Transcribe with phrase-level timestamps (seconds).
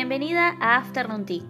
[0.00, 1.42] Bienvenida a Afternoon Tea.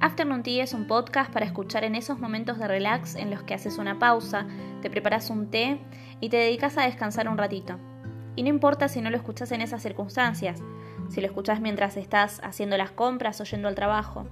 [0.00, 3.54] Afternoon Tea es un podcast para escuchar en esos momentos de relax en los que
[3.54, 4.44] haces una pausa,
[4.82, 5.78] te preparas un té
[6.20, 7.78] y te dedicas a descansar un ratito.
[8.34, 10.60] Y no importa si no lo escuchas en esas circunstancias,
[11.10, 14.26] si lo escuchas mientras estás haciendo las compras o yendo al trabajo.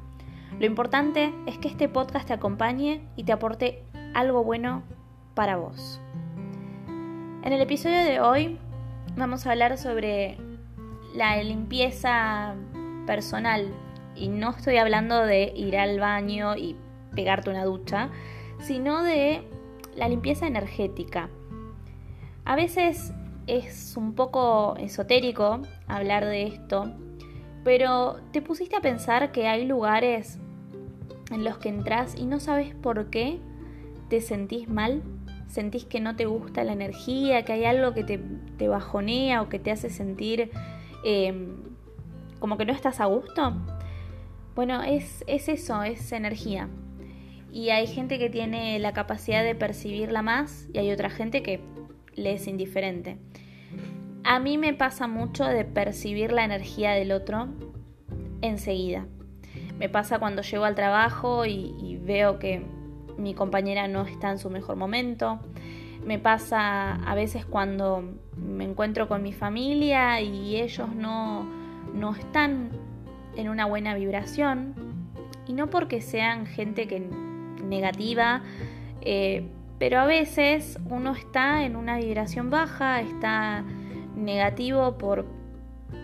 [0.58, 3.84] Lo importante es que este podcast te acompañe y te aporte
[4.14, 4.82] algo bueno
[5.34, 6.00] para vos.
[7.44, 8.58] En el episodio de hoy
[9.14, 10.38] vamos a hablar sobre
[11.14, 12.56] la limpieza
[13.06, 13.72] personal
[14.16, 16.76] y no estoy hablando de ir al baño y
[17.14, 18.10] pegarte una ducha,
[18.60, 19.42] sino de
[19.96, 21.28] la limpieza energética.
[22.44, 23.12] A veces
[23.46, 26.92] es un poco esotérico hablar de esto,
[27.64, 30.38] pero ¿te pusiste a pensar que hay lugares
[31.30, 33.38] en los que entras y no sabes por qué
[34.08, 35.02] te sentís mal?
[35.48, 39.58] ¿Sentís que no te gusta la energía, que hay algo que te, bajonea o que
[39.58, 40.50] te hace sentir
[41.04, 41.73] em,
[42.44, 43.54] como que no estás a gusto?
[44.54, 46.68] Bueno, es, es eso, es energía.
[47.50, 51.60] Y hay gente que tiene la capacidad de percibirla más y hay otra gente que
[52.12, 53.16] le es indiferente.
[54.24, 57.48] A mí me pasa mucho de percibir la energía del otro
[58.42, 59.06] enseguida.
[59.78, 62.62] Me pasa cuando llego al trabajo y, veo que
[63.16, 65.40] mi compañera no está en su mejor momento.
[66.04, 68.04] Me pasa a veces cuando
[68.36, 71.63] me encuentro con mi familia y ellos no,
[71.94, 72.70] no están
[73.36, 74.74] en una buena vibración.
[75.46, 77.06] Y no porque sean gente que
[77.64, 78.42] negativa,
[79.00, 79.46] eh,
[79.78, 83.64] pero a veces uno está en una vibración baja, está
[84.16, 85.26] negativo por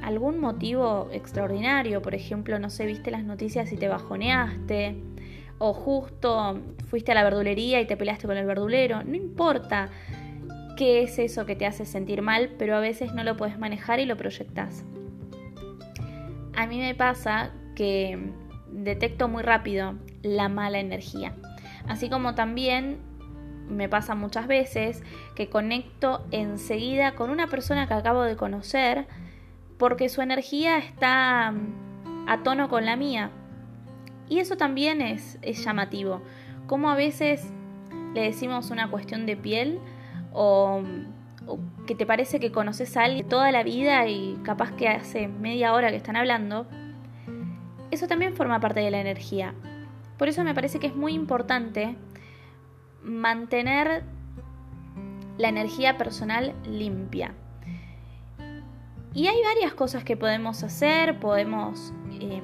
[0.03, 4.97] algún motivo extraordinario, por ejemplo, no sé, viste las noticias y te bajoneaste,
[5.59, 9.91] o justo fuiste a la verdulería y te peleaste con el verdulero, no importa
[10.77, 14.01] qué es eso que te hace sentir mal, pero a veces no lo puedes manejar
[14.01, 14.85] y lo proyectas.
[16.61, 18.33] A mí me pasa que
[18.71, 21.35] detecto muy rápido la mala energía,
[21.89, 22.99] así como también
[23.67, 25.03] me pasa muchas veces
[25.35, 29.07] que conecto enseguida con una persona que acabo de conocer
[29.79, 33.31] porque su energía está mm, a tono con la mía.
[34.29, 36.21] Y eso también es, llamativo.
[36.67, 37.51] Como a veces
[38.13, 39.79] le decimos una cuestión de piel
[40.35, 40.83] o,
[41.87, 45.73] que te parece que conoces a alguien toda la vida y capaz que hace media
[45.75, 46.67] hora que están hablando,
[47.91, 49.55] eso también forma parte de la energía.
[50.19, 51.97] Por eso me parece que es muy importante
[53.03, 54.05] mantener
[55.39, 57.35] la energía personal limpia.
[59.15, 61.19] Y hay varias cosas que podemos hacer.
[61.19, 62.41] Podemos eh,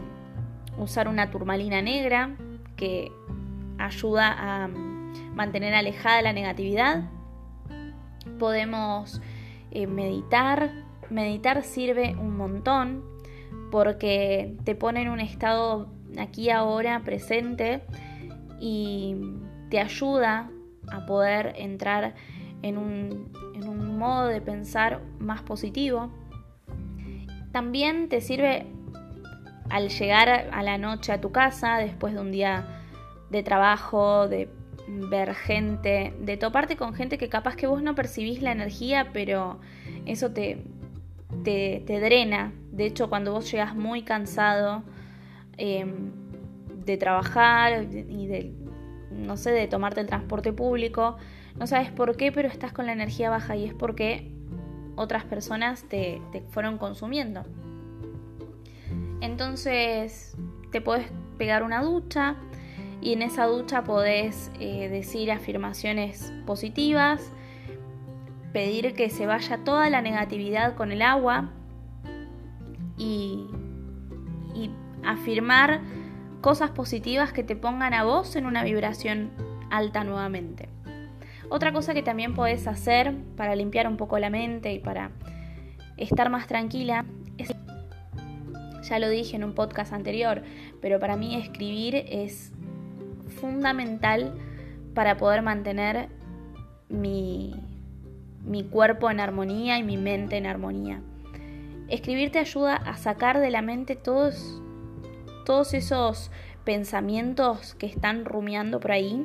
[0.79, 2.37] usar una turmalina negra
[2.77, 3.13] que
[3.79, 4.69] ayuda a
[5.35, 7.05] mantener alejada la negatividad.
[8.39, 9.21] Podemos
[9.71, 10.71] eh, meditar.
[11.11, 13.05] Meditar sirve un montón
[13.71, 15.89] porque te pone en un estado
[16.19, 17.83] aquí ahora presente
[18.61, 19.17] y
[19.71, 20.51] te ayuda
[20.91, 22.15] a poder entrar
[22.63, 26.11] en un, en un modo de pensar más positivo.
[27.53, 28.67] También te sirve
[29.71, 32.67] al llegar a la noche a tu casa, después de un día
[33.31, 34.49] de trabajo, de
[34.89, 39.59] ver gente, de toparte con gente que capaz que vos no percibís la energía, pero
[40.05, 40.63] eso te,
[41.45, 42.53] te, drena.
[42.71, 44.83] De hecho, cuando vos llegas muy cansado
[45.57, 46.11] em,
[46.85, 48.53] de trabajar y de
[49.11, 51.17] no sé, de tomarte el transporte público,
[51.59, 54.31] no sabes por qué, pero estás con la energía baja y es porque
[54.95, 56.21] otras personas te,
[56.51, 57.45] fueron consumiendo.
[59.21, 60.37] Entonces
[60.71, 61.07] te puedes
[61.39, 62.37] pegar una ducha
[63.01, 67.33] y en esa ducha podés eh, decir afirmaciones positivas,
[68.53, 71.51] pedir que se vaya toda la negatividad con el agua
[72.97, 73.47] y,
[74.55, 74.71] y
[75.05, 75.81] afirmar
[76.41, 79.31] cosas positivas que te pongan a vos en una vibración
[79.71, 80.69] alta nuevamente.
[81.49, 85.11] Otra cosa que también podés hacer para limpiar un poco la mente y para
[85.97, 87.05] estar más tranquila
[87.39, 87.55] es,
[88.89, 90.43] ya lo dije en un podcast anterior,
[90.81, 92.53] pero para mí escribir es
[93.41, 94.35] fundamental
[94.95, 96.09] para poder mantener
[96.89, 97.55] mi,
[98.45, 101.03] mi cuerpo en armonía y mi mente en armonía.
[101.89, 104.61] Escribir te ayuda a sacar de la mente todos
[105.47, 106.33] todos esos
[106.65, 109.25] pensamientos que están rumiando por ahí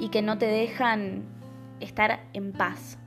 [0.00, 1.24] y que no te dejan
[1.80, 2.98] estar en paz.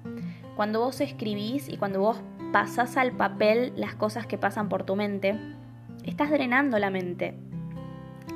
[0.55, 2.21] Cuando vos escribís y cuando vos
[2.53, 5.35] pasás al papel las cosas que pasan por tu mente,
[6.03, 7.35] estás drenando la mente.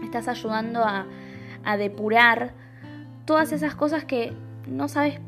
[0.04, 1.06] Estás ayudando a,
[1.64, 2.54] a depurar
[3.26, 4.34] todas esas cosas que
[4.68, 5.20] no sabes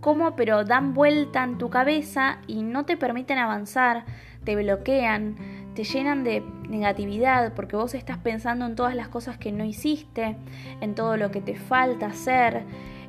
[0.00, 4.04] cómo, pero dan vuelta en tu cabeza y no te permiten avanzar,
[4.44, 5.36] te bloquean,
[5.74, 10.36] te llenan de, negatividad, porque vos estás pensando en todas las cosas que no hiciste,
[10.80, 12.64] en todo lo que te falta hacer,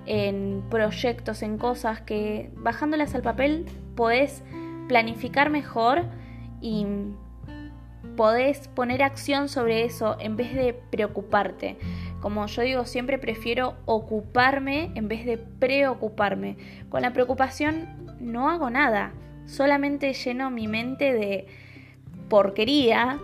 [0.06, 3.66] en proyectos, en cosas que bajándolas al papel
[3.96, 4.44] podés
[4.88, 6.04] planificar mejor
[6.62, 6.86] y
[8.16, 11.78] podés poner acción sobre eso en vez de preocuparte.
[12.26, 16.58] Como yo digo, siempre prefiero ocuparme en vez de preocuparme.
[16.90, 17.88] Con la preocupación
[18.20, 19.14] no hago nada,
[19.46, 21.46] solamente lleno mi mente de
[22.28, 23.20] porquería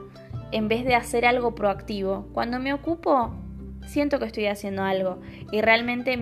[0.52, 2.28] en vez de hacer algo proactivo.
[2.32, 3.34] Cuando me ocupo,
[3.88, 5.20] siento que estoy haciendo algo
[5.52, 6.20] y realmente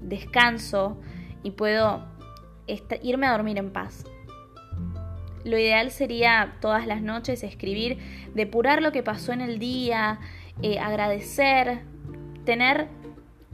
[0.00, 1.00] descanso
[1.42, 2.04] y puedo
[3.02, 4.04] irme a dormir en paz.
[5.42, 7.98] Lo ideal sería todas las noches escribir,
[8.32, 10.20] depurar lo que pasó en el día,
[10.62, 11.80] eh, agradecer,
[12.44, 12.88] tener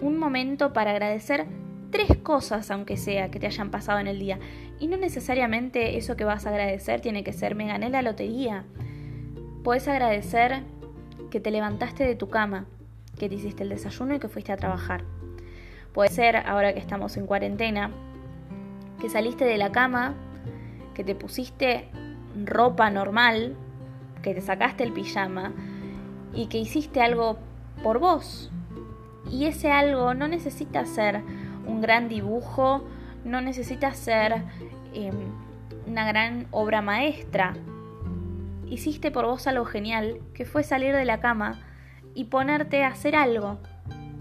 [0.00, 1.46] un momento para agradecer
[1.90, 4.38] tres cosas, aunque sea, que te hayan pasado en el día.
[4.78, 8.64] Y no necesariamente eso que vas a agradecer tiene que ser, me gané la lotería.
[9.64, 10.62] Puedes agradecer
[11.30, 12.66] que te levantaste de tu cama,
[13.18, 15.04] que te hiciste el desayuno y que fuiste a trabajar.
[15.92, 17.90] Puede ser, ahora que estamos en cuarentena,
[19.00, 20.14] que saliste de la cama
[20.94, 21.88] que te pusiste
[22.44, 23.56] ropa normal,
[24.22, 25.52] que te sacaste el pijama
[26.34, 27.38] y que hiciste algo
[27.82, 28.50] por vos.
[29.30, 31.22] Y ese algo no necesita ser
[31.66, 32.84] un gran dibujo,
[33.24, 34.44] no necesita ser
[34.94, 35.14] em,
[35.86, 37.54] una gran obra maestra.
[38.66, 41.60] Hiciste por vos algo genial, que fue salir de la cama
[42.14, 43.58] y ponerte a hacer algo.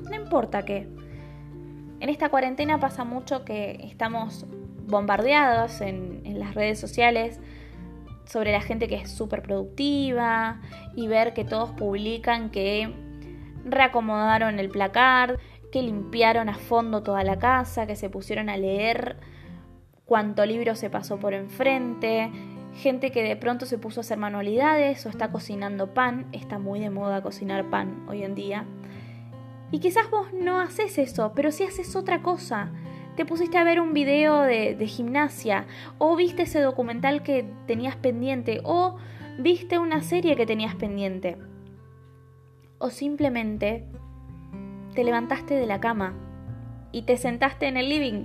[0.10, 0.88] No importa qué.
[2.00, 4.46] En esta cuarentena pasa mucho que estamos
[4.88, 7.40] bombardeados en, las redes sociales
[8.30, 10.62] sobre la gente que es súper productiva
[10.96, 12.94] y ver que todos publican que
[13.66, 15.40] reacomodaron el placard,
[15.72, 19.18] que limpiaron a fondo toda la casa, que se pusieron a leer
[20.06, 22.32] cuánto libro se pasó por enfrente,
[22.76, 26.80] gente que de pronto se puso a hacer manualidades o está cocinando pan, está muy
[26.80, 28.66] de moda cocinar pan hoy en día.
[29.72, 32.72] Y quizás vos no haces eso, pero si haces otra cosa,
[33.20, 35.68] te pusiste a ver un video de, gimnasia,
[35.98, 38.96] o viste ese documental que tenías pendiente, o
[39.38, 41.36] viste una serie que tenías pendiente,
[42.78, 43.84] o simplemente
[44.96, 46.14] te levantaste de la cama
[46.94, 48.24] y te sentaste en el living.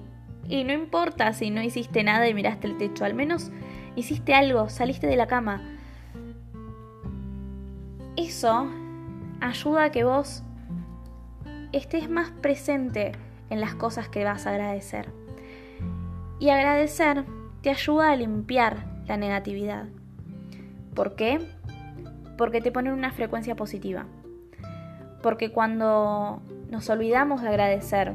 [0.48, 3.50] Y no importa si no hiciste nada y miraste el techo, al menos
[3.96, 5.60] hiciste algo, saliste de la cama.
[8.16, 8.68] Eso
[9.40, 10.44] ayuda a que vos
[11.72, 13.10] estés más presente
[13.50, 15.12] en las cosas que vas a agradecer.
[16.38, 17.24] Y agradecer
[17.62, 19.86] te ayuda a limpiar la negatividad.
[20.94, 21.40] ¿Por qué?
[22.36, 24.06] Porque te pone en una frecuencia positiva.
[25.22, 28.12] Porque cuando nos olvidamos de agradecer,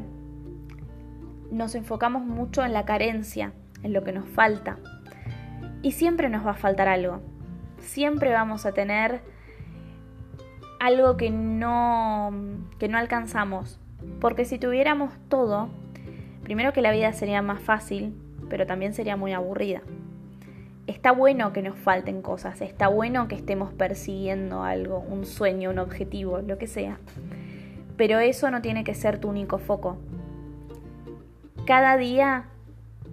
[1.51, 4.77] nos enfocamos mucho en la carencia, en lo que nos falta.
[5.81, 7.21] Y siempre nos va a faltar algo.
[7.79, 9.21] Siempre vamos a tener
[10.79, 12.31] algo que no,
[12.77, 13.78] que no alcanzamos,
[14.19, 15.69] porque si tuviéramos todo,
[16.43, 18.13] primero que la vida sería más fácil,
[18.49, 19.81] pero también sería muy aburrida.
[20.87, 25.79] Está bueno que nos falten cosas, está bueno que estemos persiguiendo algo, un sueño, un
[25.79, 26.97] objetivo, lo que sea.
[27.95, 29.97] Pero eso no tiene que ser tu único foco.
[31.65, 32.45] Cada día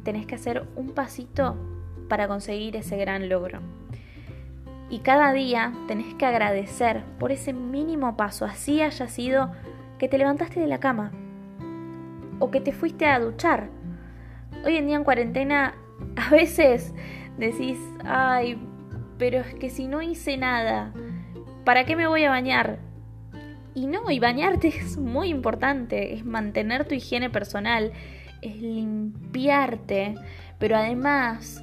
[0.04, 1.56] tenés que hacer un pasito
[2.08, 3.60] para conseguir ese gran logro.
[4.88, 9.50] Y cada día tenés que agradecer por ese mínimo paso, así haya sido
[9.98, 11.12] que te levantaste de la cama
[12.38, 13.70] o que te fuiste a duchar.
[14.64, 15.74] Hoy en día en cuarentena
[16.16, 16.94] a veces
[17.38, 18.58] decís, ay,
[19.18, 20.92] pero es que si no hice nada,
[21.64, 22.78] ¿para qué me voy a bañar?
[23.74, 27.92] Y no, y bañarte es muy importante, es mantener tu higiene personal,
[28.42, 30.14] es limpiarte,
[30.58, 31.62] pero además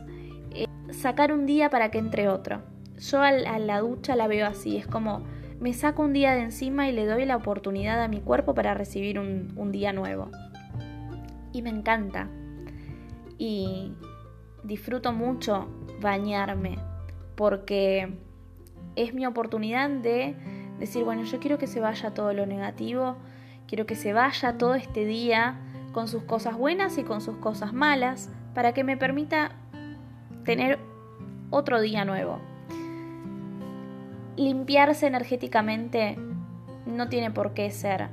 [0.52, 2.62] eh, sacar un día para que entre otro.
[3.00, 5.24] Yo a la ducha la veo así, es como
[5.64, 8.74] me saco un día de encima y le doy la oportunidad a mi cuerpo para
[8.74, 10.30] recibir un, día nuevo.
[11.54, 12.28] Y me encanta.
[13.38, 13.94] Y
[14.66, 15.70] disfruto mucho
[16.02, 16.80] bañarme
[17.36, 18.14] porque
[18.98, 20.36] es mi oportunidad de
[20.80, 23.16] decir, bueno, yo quiero que se vaya todo lo negativo,
[23.66, 25.62] quiero que se vaya todo este día
[25.94, 29.54] con sus cosas buenas y con sus cosas malas, para que me permita
[30.44, 30.78] tener
[31.52, 32.42] otro día nuevo
[34.36, 36.18] limpiarse energéticamente
[36.86, 38.10] no tiene por qué ser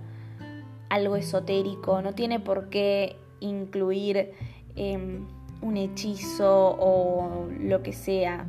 [0.88, 4.32] algo esotérico, no tiene por qué incluir
[4.76, 5.26] em,
[5.62, 8.46] un hechizo o lo que sea.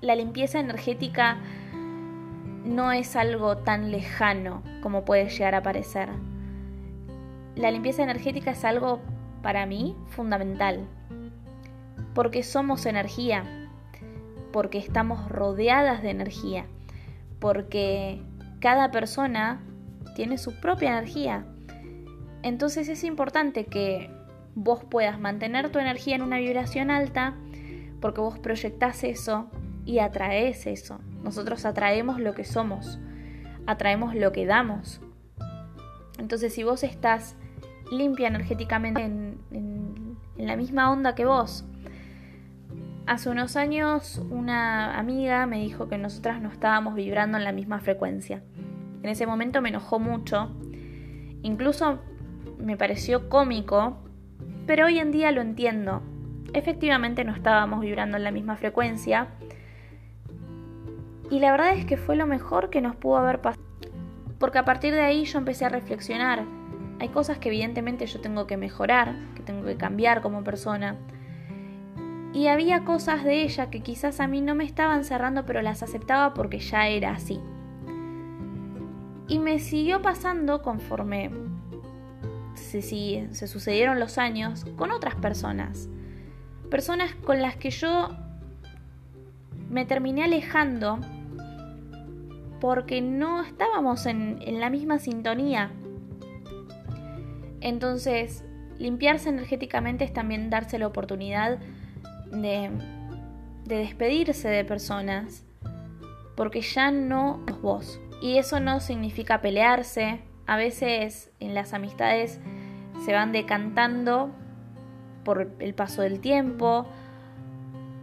[0.00, 1.38] La limpieza energética
[2.64, 6.08] no es algo tan lejano como puede llegar a parecer.
[7.56, 9.00] La limpieza energética es algo
[9.42, 10.86] para mí fundamental,
[12.14, 13.63] porque somos energía
[14.54, 16.66] porque estamos rodeadas de energía,
[17.40, 18.22] porque
[18.60, 19.60] cada persona
[20.14, 21.44] tiene su propia energía.
[22.44, 24.12] Entonces es importante que
[24.54, 27.34] vos puedas mantener tu energía en una vibración alta,
[28.00, 29.50] porque vos proyectás eso
[29.84, 31.00] y atraes eso.
[31.24, 33.00] Nosotros atraemos lo que somos,
[33.66, 35.00] atraemos lo que damos.
[36.16, 37.34] Entonces si vos estás
[37.90, 41.64] limpia energéticamente en, en la misma onda que vos,
[43.06, 47.80] Hace unos años una amiga me dijo que nosotras no estábamos vibrando en la misma
[47.80, 48.42] frecuencia.
[49.02, 50.50] En ese momento me enojó mucho,
[51.42, 51.98] incluso
[52.58, 53.98] me pareció cómico,
[54.66, 56.00] pero hoy en día lo entiendo.
[56.54, 59.28] Efectivamente no estábamos vibrando en la misma frecuencia
[61.30, 63.62] y la verdad es que fue lo mejor que nos pudo haber pasado.
[64.38, 66.44] Porque a partir de ahí yo empecé a reflexionar.
[67.00, 70.96] Hay cosas que evidentemente yo tengo que mejorar, que tengo que cambiar como persona
[72.34, 75.84] y había cosas de ella que quizás a mí no me estaban cerrando, pero las
[75.84, 77.40] aceptaba porque ya era así.
[79.28, 81.30] Y me siguió pasando conforme
[82.54, 85.88] se, se sucedieron los años con otras personas.
[86.70, 88.08] Personas con las que yo
[89.70, 90.98] me terminé alejando
[92.60, 95.70] porque no estábamos en, en la misma sintonía.
[97.60, 98.44] Entonces,
[98.76, 101.60] limpiarse energéticamente es también darse la oportunidad
[102.30, 102.70] de,
[103.64, 105.44] despedirse de personas
[106.36, 108.00] porque ya no sos vos.
[108.20, 110.20] Y eso no significa pelearse.
[110.46, 112.40] A veces en las amistades
[113.04, 114.30] se van decantando
[115.24, 116.86] por el paso del tiempo,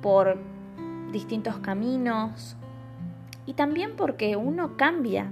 [0.02, 0.40] por
[1.12, 2.56] distintos caminos
[3.46, 5.32] y también porque uno cambia.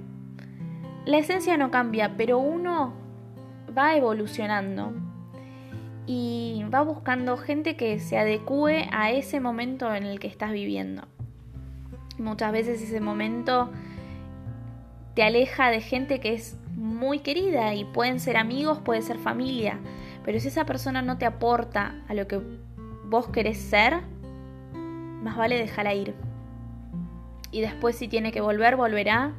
[1.06, 2.92] La esencia no cambia, pero uno
[3.76, 4.92] va evolucionando
[6.06, 11.02] y va buscando gente que se adecue a ese momento en el que estás viviendo.
[12.18, 13.70] Muchas veces ese momento
[15.14, 19.78] te aleja de gente que es muy querida y pueden ser amigos, puede ser familia,
[20.24, 22.40] pero si esa persona no te aporta a lo que
[23.06, 24.00] vos querés ser,
[25.22, 26.14] más vale dejarla ir.
[27.50, 29.32] Y después si tiene que volver, volverá,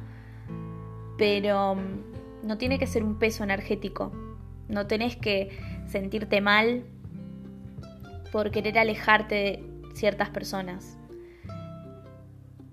[1.16, 4.12] pero mm, no tiene que ser un peso energético.
[4.68, 5.50] No tenés que
[5.92, 6.84] sentirte mal
[8.32, 10.98] por querer alejarte de ciertas personas.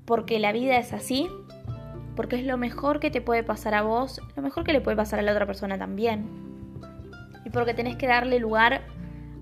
[0.06, 1.28] Porque la vida es así,
[2.16, 4.98] porque es lo mejor que te puede pasar a vos, lo mejor que le puede
[4.98, 6.26] pasar a la otra persona también.
[7.46, 8.82] Y porque tenés que darle lugar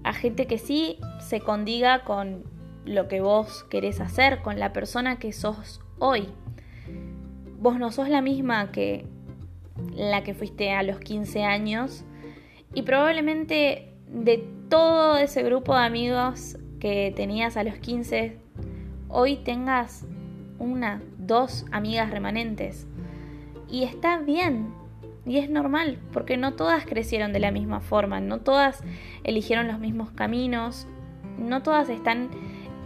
[0.03, 2.43] a gente que sí se condiga con
[2.86, 6.29] lo que vos querés hacer, con la persona que sos hoy.
[7.60, 9.05] Vos no sos la misma que
[9.93, 12.03] la que fuiste a los 15 años
[12.77, 18.38] y probablemente de todo ese grupo de amigos que tenías a los 15,
[19.07, 20.05] hoy tengas
[20.60, 22.86] una, dos amigas remanentes.
[23.67, 24.75] Y está bien,
[25.25, 28.84] y es normal, porque no todas crecieron de la misma forma, no todas
[29.24, 30.86] eligieron los mismos caminos,
[31.39, 32.29] no todas están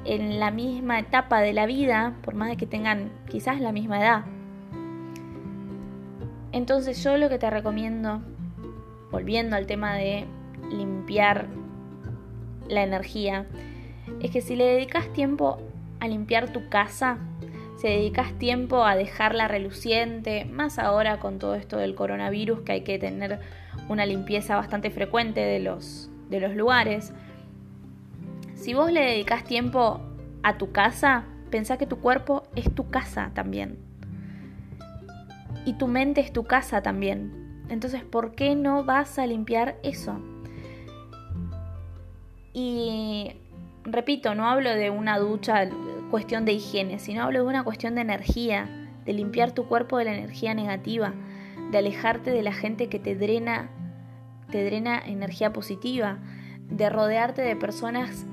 [0.05, 3.99] en la misma etapa de la vida, por más de que tengan quizás la misma
[3.99, 4.23] edad.
[6.53, 8.21] Entonces yo lo que te recomiendo
[9.11, 10.25] volviendo al tema de
[10.71, 11.47] limpiar
[12.67, 13.45] la energía,
[14.21, 15.59] es que si le dedicas tiempo
[15.99, 17.17] a limpiar tu casa,
[17.77, 22.81] si dedicas tiempo a dejarla reluciente, más ahora con todo esto del coronavirus que hay
[22.81, 23.39] que tener
[23.89, 27.13] una limpieza bastante frecuente de los, de los lugares,
[28.55, 30.01] si vos le dedicas tiempo
[30.43, 33.79] a tu casa, pensá que tu cuerpo es tu casa también.
[35.65, 37.40] Y tu mente es tu casa también.
[37.71, 40.19] Entonces, ¿por qué no vas a limpiar eso?
[42.53, 43.31] Y
[43.85, 45.69] repito, no hablo de una ducha,
[46.09, 50.03] cuestión de higiene, sino hablo de una cuestión de energía, de limpiar tu cuerpo de
[50.03, 51.13] la energía negativa,
[51.71, 53.69] de alejarte de la gente que te drena,
[54.51, 56.19] te drena energía positiva,
[56.67, 58.25] de rodearte de personas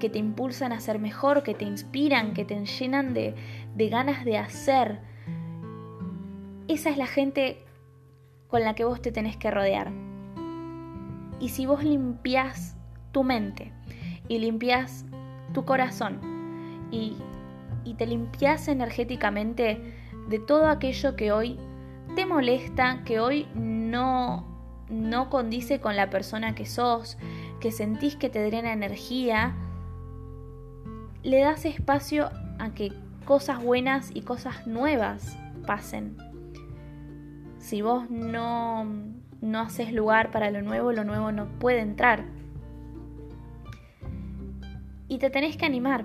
[0.00, 3.34] que te impulsan a ser mejor, que te inspiran, que te llenan de,
[3.74, 5.00] de ganas de hacer.
[6.66, 7.65] Esa es la gente
[8.48, 9.90] con la que vos te tenés que rodear.
[11.40, 12.76] Y si vos limpias
[13.12, 13.72] tu mente
[14.28, 15.04] y limpias
[15.52, 16.20] tu corazón
[16.90, 17.16] y,
[17.84, 19.94] y te limpias energéticamente
[20.28, 21.58] de todo aquello que hoy
[22.14, 24.46] te molesta, que hoy no,
[24.88, 27.18] no condice con la persona que sos,
[27.60, 29.54] que sentís que te drena energía,
[31.22, 32.92] le das espacio a que
[33.24, 35.36] cosas buenas y cosas nuevas
[35.66, 36.16] pasen.
[37.66, 38.86] Si vos no,
[39.40, 42.22] no haces lugar para lo nuevo, lo nuevo no puede entrar.
[45.08, 46.04] Y te tenés que animar.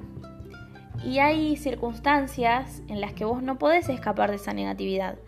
[1.06, 5.20] Y hay circunstancias en las que vos no podés escapar de esa negatividad,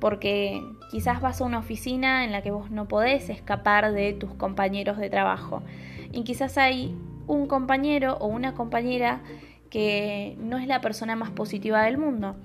[0.00, 4.32] porque quizás vas a una oficina en la que vos no podés escapar de tus
[4.32, 5.62] compañeros de trabajo.
[6.12, 9.20] Y quizás hay un compañero o una compañera
[9.68, 12.36] que no es la persona más positiva del mundo.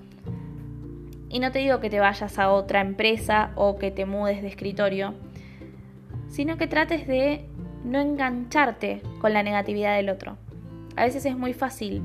[1.30, 4.48] Y no te digo que te vayas a otra empresa o que te mudes de
[4.48, 5.14] escritorio,
[6.28, 7.46] sino que trates de
[7.84, 10.38] no engancharte con la negatividad del otro.
[10.96, 12.02] A veces es muy fácil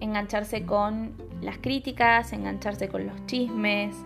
[0.00, 3.96] engancharse con las críticas, engancharse con los chismes,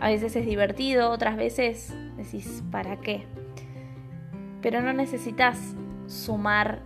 [0.00, 3.26] a veces es divertido, otras veces decís, ¿para qué?
[4.62, 5.74] Pero no necesitas
[6.06, 6.82] sumar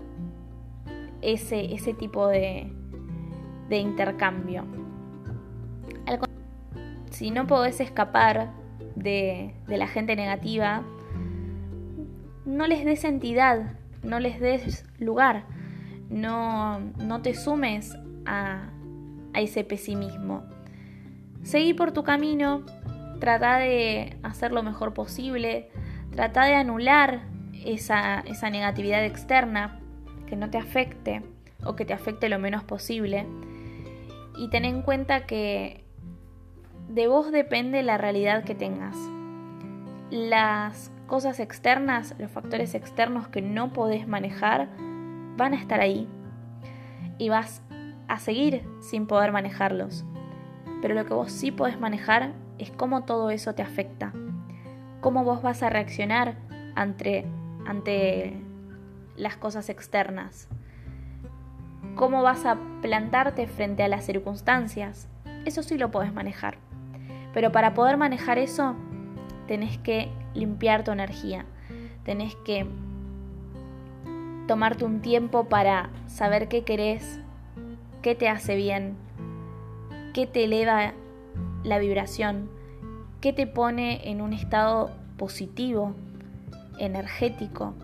[1.22, 2.72] ese, ese tipo de,
[3.68, 4.83] de intercambio.
[7.14, 8.50] Si no podés escapar
[8.96, 10.82] de, de la gente negativa,
[12.44, 15.44] no les des entidad, no les des lugar,
[16.10, 18.68] no, no te sumes a,
[19.32, 20.42] a ese pesimismo.
[21.44, 22.66] Seguí por tu camino,
[23.20, 25.70] trata de hacer lo mejor posible,
[26.10, 27.22] trata de anular
[27.64, 29.78] esa, esa negatividad externa
[30.26, 31.22] que no te afecte
[31.64, 33.24] o que te afecte lo menos posible.
[34.36, 35.83] Y ten en cuenta que
[36.88, 38.96] de vos depende la realidad que tengas.
[40.10, 44.68] Las cosas externas, los factores externos que no podés manejar,
[45.36, 46.08] van a estar ahí
[47.18, 47.62] y vas
[48.08, 50.04] a seguir sin poder manejarlos.
[50.82, 54.12] Pero lo que vos sí podés manejar es cómo todo eso te afecta,
[55.00, 56.36] cómo vos vas a reaccionar
[56.74, 57.26] ante,
[57.66, 58.34] ante
[59.16, 60.48] las cosas externas,
[61.96, 65.08] cómo vas a plantarte frente a las circunstancias.
[65.44, 66.63] Eso sí lo podés manejar.
[67.34, 68.76] Pero para poder manejar eso,
[69.46, 71.44] tenés que limpiar tu energía.
[72.04, 72.66] Tenés que
[74.46, 77.20] tomarte un tiempo para saber qué querés,
[78.02, 78.96] qué te hace bien,
[80.12, 80.92] qué te eleva
[81.64, 82.50] la vibración,
[83.20, 85.94] qué te pone en un estado positivo,
[86.78, 87.74] energético,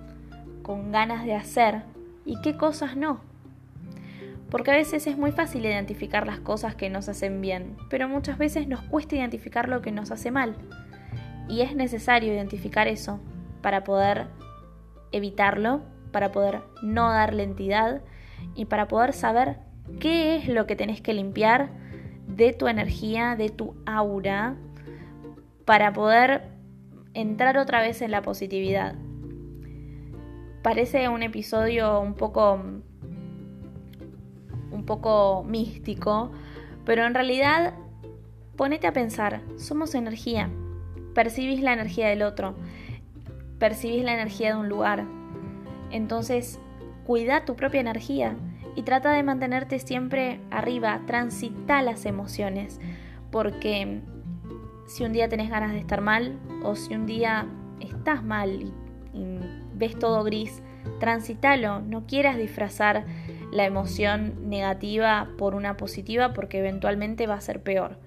[0.62, 1.82] con ganas de hacer
[2.24, 3.29] y qué cosas no.
[4.50, 8.36] Porque a veces es muy fácil identificar las cosas que nos hacen bien, pero muchas
[8.36, 10.56] veces nos cuesta identificar lo que nos hace mal.
[11.48, 13.20] Y es necesario identificar eso
[13.62, 14.26] para poder
[15.12, 15.82] evitarlo,
[16.12, 18.02] para poder no darle entidad
[18.54, 19.58] y para poder saber
[20.00, 21.70] qué es lo que tenés que limpiar
[22.26, 24.56] de tu energía, de tu aura,
[25.64, 26.48] para poder
[27.14, 28.94] entrar otra vez en la positividad.
[30.62, 32.62] Parece un episodio un poco
[34.80, 36.32] un poco místico,
[36.84, 37.74] pero en realidad
[38.56, 40.50] ponete a pensar, somos energía.
[41.14, 42.54] Percibís la energía del otro,
[43.58, 45.04] percibís la energía de un lugar.
[45.90, 46.58] Entonces,
[47.06, 48.36] cuida tu propia energía
[48.76, 52.80] y trata de mantenerte siempre arriba, transita las emociones,
[53.30, 54.00] porque
[54.86, 57.46] si un día tenés ganas de estar mal o si un día
[57.80, 58.72] estás mal y,
[59.74, 60.62] ves todo gris,
[60.98, 63.06] transitalo, no quieras disfrazar
[63.52, 67.98] la emoción negativa por una positiva porque eventualmente va a ser peor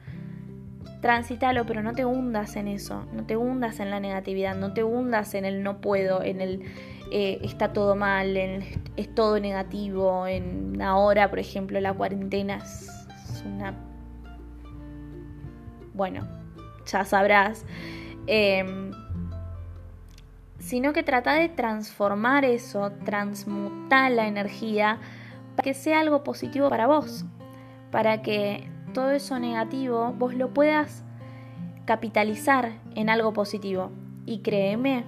[1.03, 4.85] transítalo, pero no te hundas en eso, no te hundas en la negatividad, no te
[4.85, 6.63] hundas en el no puedo, en el
[7.11, 8.63] eh, está todo mal, en
[8.95, 12.89] es todo negativo, en ahora, por ejemplo, la cuarentena es,
[13.45, 13.75] una...
[15.93, 16.25] Bueno,
[16.85, 17.65] ya sabrás.
[18.25, 18.91] Em,
[20.57, 24.99] sino que trata de transformar eso, transmutar la energía
[25.55, 27.25] para que sea algo positivo para vos,
[27.91, 31.03] para que todo eso negativo vos lo puedas
[31.85, 33.91] capitalizar en algo positivo.
[34.25, 35.03] Y créeme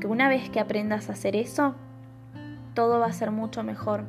[0.00, 1.74] que una vez que aprendas a hacer eso,
[2.74, 4.04] todo va a ser mucho mejor.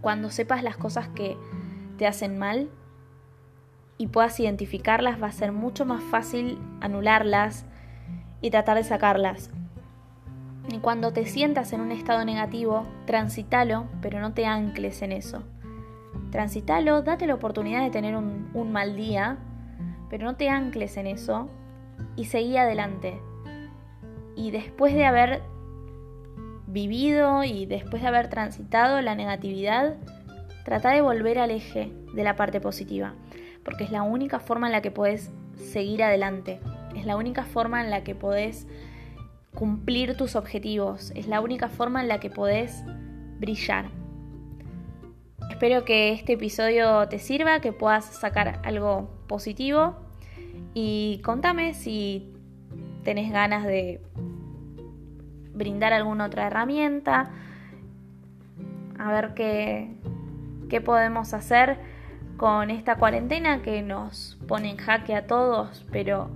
[0.00, 1.36] Cuando sepas las cosas que
[1.98, 2.70] te hacen mal
[3.98, 7.66] y puedas identificarlas, va a ser mucho más fácil anularlas
[8.40, 9.50] y tratar de sacarlas.
[10.78, 15.42] Cuando te sientas en un estado negativo, transítalo, pero no te ancles en eso.
[16.30, 19.38] Transitalo, date la oportunidad de tener un, mal día,
[20.08, 21.48] pero no te ancles en eso
[22.16, 23.20] y seguí adelante.
[24.36, 25.42] Y después de haber
[26.66, 29.96] vivido y después de haber transitado la negatividad,
[30.64, 33.14] trata de volver al eje de la parte positiva,
[33.64, 36.60] porque es la única forma en la que puedes seguir adelante,
[36.96, 38.66] es la única forma en la que podés
[39.54, 42.84] cumplir tus objetivos, es la única forma en la que podés
[43.38, 43.90] brillar.
[45.50, 49.96] Espero que este episodio te sirva, que puedas sacar algo positivo.
[50.74, 52.32] Y contame si
[53.02, 54.00] tenés ganas de
[55.52, 57.30] brindar alguna otra herramienta,
[58.98, 59.94] a ver qué,
[60.68, 61.78] qué podemos hacer
[62.36, 66.30] con esta cuarentena que nos pone en jaque a todos, pero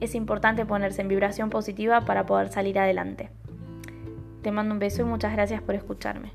[0.00, 3.30] es importante ponerse en vibración positiva para poder salir adelante.
[4.42, 6.32] Te mando un beso y muchas gracias por escucharme.